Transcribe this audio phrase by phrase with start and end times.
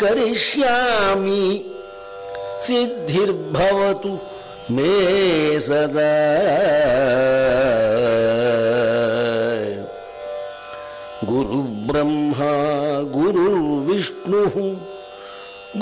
[0.00, 1.46] करिष्यामि
[2.66, 4.12] सिद्धिर्भवतु
[4.74, 4.94] मे
[5.60, 6.12] सदा।
[11.30, 12.52] गुरुब्रह्मा
[13.16, 14.54] गुरुर्विष्णुः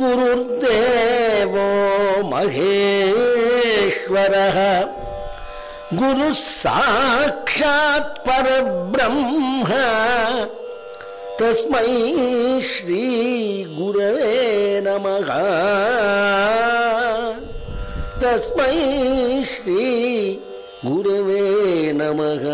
[0.01, 1.67] गुरुर्देवो
[4.05, 4.33] ईश्वर।
[5.95, 9.65] गुरु साक्षात् परब्रह्म।
[11.41, 15.31] तस्मै श्री गुरवे नमः।
[18.21, 20.43] तस्मै श्री
[20.87, 22.45] गुरवे नमः।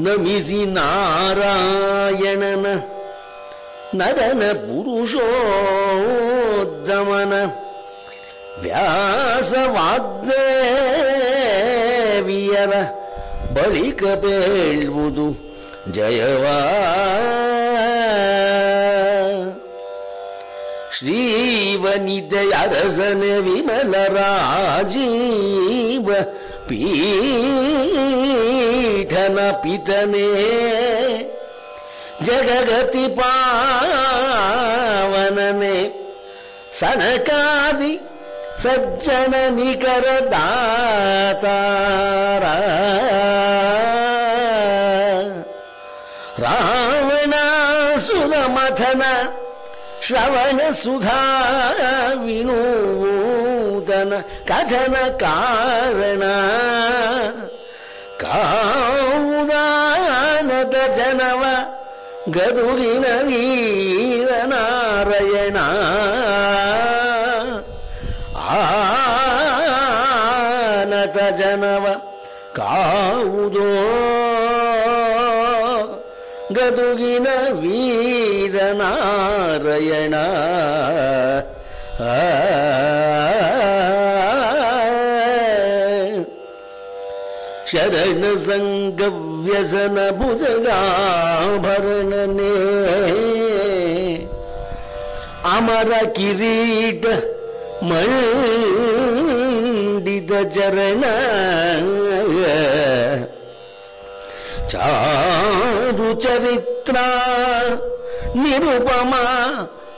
[0.00, 2.97] नमिसि नारायणनः।
[3.93, 7.33] ನರನ ಪುರುಷೋದ್ದಮನ
[11.43, 12.73] ವ್ಯಾಸವಾಗ್ದೇವಿಯರ
[13.55, 15.27] ಬಳಿಕ ಬೇಳ್ವುದು
[15.91, 16.57] ಜಯವಾ
[21.15, 26.07] ಶ್ರೀವನಿದಯ ಅರಸನ ವಿಮಲ ರಾಜೀವ
[26.67, 26.97] ಪೀಠನ
[29.63, 30.27] ಪಿತನೇ
[32.22, 33.76] जगति पानने
[36.80, 37.92] सनकादि
[38.62, 42.44] सज्जन निकर दातार
[46.44, 47.32] रावण
[48.06, 49.02] सुनमथन
[50.08, 51.20] श्रवण सुधा
[52.24, 54.10] विनूतन
[54.50, 56.22] कथन कारण
[59.48, 61.42] कुदान कजनव
[62.30, 65.56] ಗದುರಿನ ವೀರನಾರಾಯಣ
[70.78, 71.86] ಆನತ ಜನವ
[72.56, 73.84] ಕಾವುದೋ.
[76.52, 80.14] ಗದುಗಿನ ವೀರನಾರಾಯಣ
[87.66, 89.02] ಶರಣ ಸಂಗ
[89.58, 89.96] व्यसन
[91.62, 92.54] भरण ने।
[95.52, 97.06] अमर किरीट
[97.84, 98.20] मंडित
[100.54, 101.02] चरण
[104.70, 107.08] चारु चरित्रा
[108.36, 109.24] निरुपमा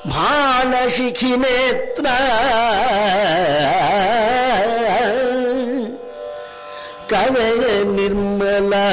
[0.06, 2.06] भानशिखि नेत्र।
[7.12, 8.87] कवय निर्मला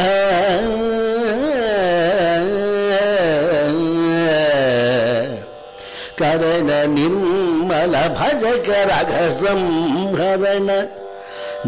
[9.08, 10.68] जकरघसंहरण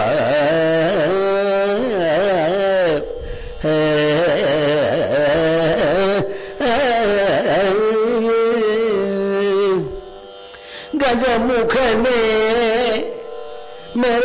[10.96, 12.20] ಗಜಮುಖನೇ
[13.98, 14.24] ಮೆರ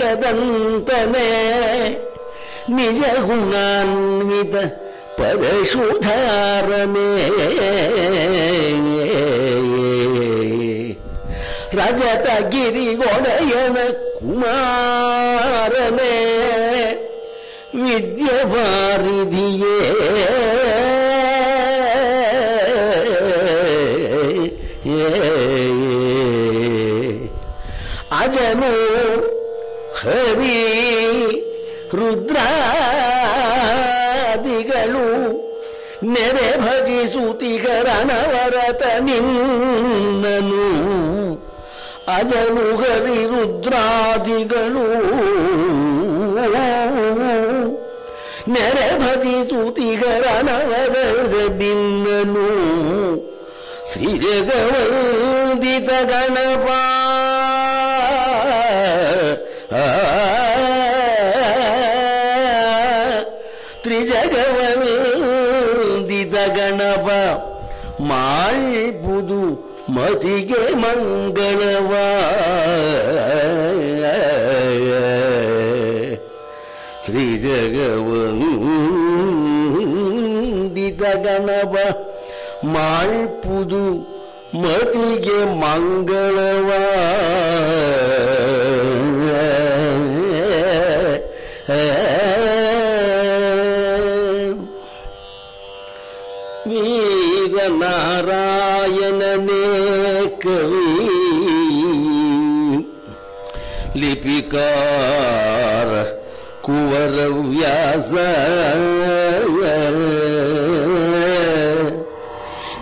[0.00, 1.30] ಕದಂತನೇ
[2.70, 4.56] ನಿಜ ಗುಣಾನ್ವಿತ
[5.20, 7.08] పరశుధరమే
[11.78, 13.76] రజతగిరి గొడయన
[14.16, 16.14] కుమారమే
[17.82, 19.76] విద్యవారిధియే
[39.10, 40.70] ನಿನ್ನನು.
[42.16, 43.26] ಅಜನು ರುದ್ರಾದಿಗಳು.
[43.26, 44.90] ರುದ್ರಾದಿಗಳು
[48.48, 48.98] ನೆರೆ
[50.42, 52.50] ನವರದ ನಿನ್ನನು
[53.92, 54.06] ಶ್ರೀ
[55.88, 56.68] ಗಣಪ
[69.94, 71.92] ಮತಿಗೆ ಮಂಗಳವ
[77.04, 77.24] ಶ್ರೀ
[81.24, 81.76] ಗಣಪ
[82.66, 83.84] ಮಾಡ್ಪುದು
[84.54, 86.70] ಮತಿಗೆ ಮಂಗಳವ
[104.52, 105.90] ಲಿಪಿಕಾರ
[106.62, 107.16] ಕುವರ
[107.50, 108.12] ವ್ಯಾಸ.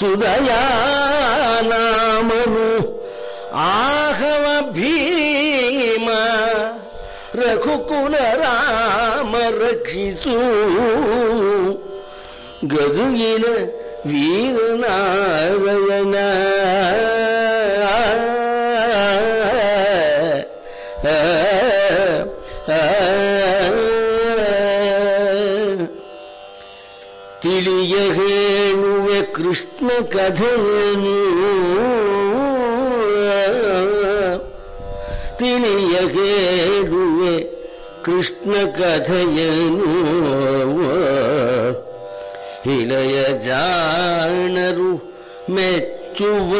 [0.00, 0.60] सुदया
[1.70, 2.68] नामनु
[3.64, 4.44] आहव
[4.76, 6.06] भीम
[7.40, 9.32] रघुकुल राम
[9.62, 10.38] रक्षिसु
[12.72, 13.44] गदुगिन
[14.10, 15.62] वीरनारायण
[27.51, 31.17] ತಿಳಿಯ ಹೇಳುವೆ ಕೃಷ್ಣ ಕಥೆಯನು
[35.39, 37.35] ತಿಳಿಯ ಹೇಳುವೆ
[38.03, 39.93] ಕೃಷ್ಣ ಕಥೆಯನು
[42.71, 46.57] ಇಳೆಯ ಜಾಣರು ಮೆಚ್ಚುವಂತಿವೆ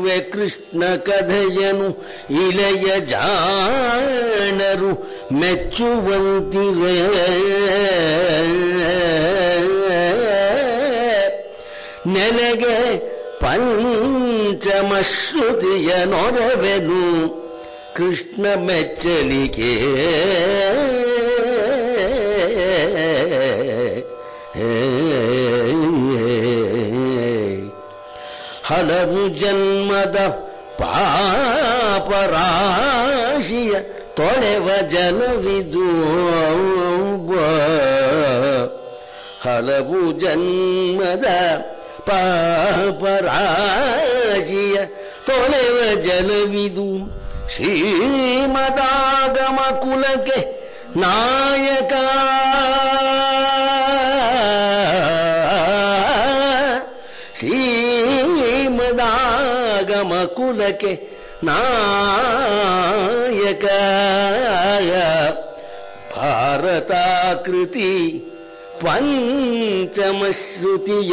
[0.00, 1.88] ಹೇಳುವೆ ಕೃಷ್ಣ ಕಥೆಯನು
[2.44, 4.92] ಇಳೆಯ ಜಾಣರು
[5.32, 6.96] ಮೆಚ್ಚುವಂತಿವೆ
[12.12, 12.78] ನೆನಗೆ
[13.40, 14.70] ಪಂಚಮಶ್ರುತಿಯ
[16.04, 17.02] ನೊರವೆನು
[17.96, 19.72] ಕೃಷ್ಣ ಮೆಚ್ಚಲಿಕೆ.
[28.70, 30.16] ಹಲವು ಜನ್ಮದ
[30.78, 33.74] ಪಾಪರಾಶಿಯ
[34.16, 35.88] ತೊಳೆವ ಜನವಿದು.
[39.44, 41.26] ಹಲವು ಜನ್ಮದ
[42.00, 44.76] ಪಾಪರಾಶಿಯ
[45.26, 46.88] ತೊಳೆವ ಜನವಿದು.
[47.56, 50.60] ಶ್ರೀಮದಾಗಮ ಕುಲಕ್ಕೆ
[50.96, 51.92] ನಾಯಕ
[60.00, 61.08] ಶ್ರೀಮದಾಗಮ ಕುಲಕ್ಕೆ
[61.44, 63.64] ನಾಯಕ.
[66.16, 68.24] ಭಾರತಾಕೃತಿ
[68.80, 71.12] ಪಂಚಮಶ್ರುತಿಯ.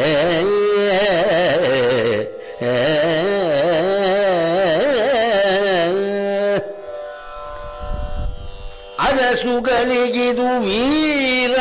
[9.40, 11.58] ಏ, ಅರಸುಗಳಿಗಿದು ವೀರ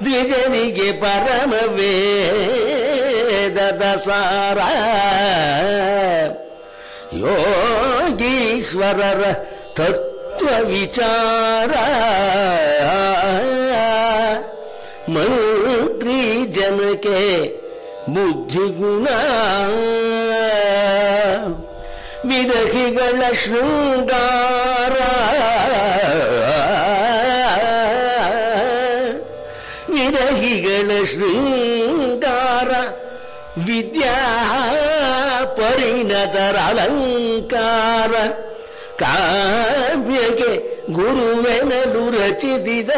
[0.00, 3.82] ದ್ವಿಜನಿಗೆ ಪರಮ ವೇದದ
[7.14, 9.32] ಯೋಗೀಶ್ವರರ
[9.76, 11.72] ತತ್ವ ವಿಚಾರ.
[15.08, 17.18] ಮಂತ್ರಿ ಜನಕ್ಕೆ
[18.08, 19.06] ಬುದ್ಧಿಗುಣ.
[22.28, 24.96] ವಿರಹಿಗಳ ಶೃಂಗಾರ
[29.88, 32.70] ವಿರಹಿಗಳ ಶೃಂಗಾರ
[33.66, 34.16] ವಿದ್ಯಾ
[35.44, 38.12] ಪರಿಣತರ ಅಲಂಕಾರ
[39.00, 40.52] ಕಾವ್ಯಗೆ
[40.92, 42.90] ಗುರುವೆನಲು ರಚಿಸಿದ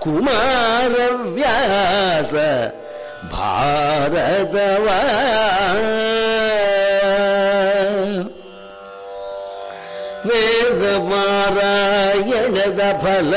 [0.00, 2.34] ಕುಮಾರ ವ್ಯಾಸ
[3.32, 4.86] ಭಾರತವ.
[11.10, 13.32] மாறாயணத பல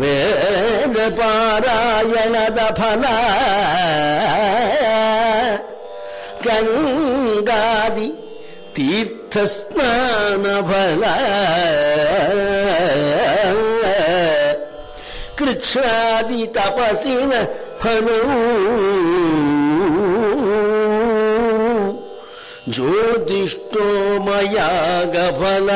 [0.00, 3.04] வேத பாராயணத பல
[6.46, 8.08] கங்காதி
[8.76, 11.02] தீர்த்தஸ்நான பல
[15.38, 17.32] கிருஷ்ணாதி தபசின
[17.82, 18.18] ஹனூ
[22.68, 23.84] ज्योतिष्टो
[24.24, 24.68] मया
[25.14, 25.68] गफल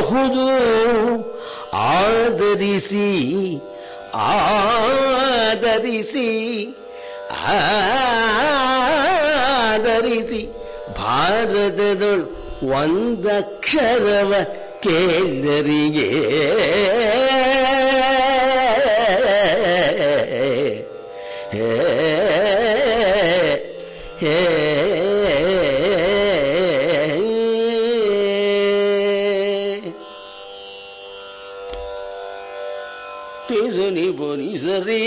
[0.00, 0.44] ಫಲಬಹುದು
[1.88, 3.08] ಆದರಿಸಿ
[4.26, 6.28] ಆದರಿಸಿ
[9.70, 10.42] ಆದರಿಸಿ
[10.98, 12.26] ಭಾರತದೊಳು
[12.72, 14.32] ಒಂದಕ್ಷರವ
[14.84, 16.08] ಕೇಂದರಿಗೆ
[21.52, 21.87] ಟಿಸನಿ
[33.48, 35.02] టీజని బోని జరి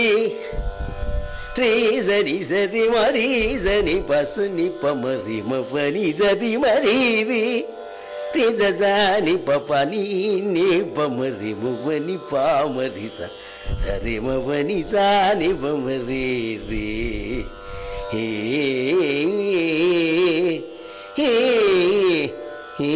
[1.55, 7.43] త్రీజరి జరి మరి జని పసు నిప మరి మని జరి మరీది
[8.33, 10.03] త్రిజాని పపని
[10.53, 10.67] నే
[10.98, 13.07] బమరి మువని పామరి
[13.81, 16.25] సరి మవని జాని బమరి
[16.69, 16.88] రే.
[18.13, 18.25] హే
[21.17, 21.31] హే
[22.79, 22.91] హే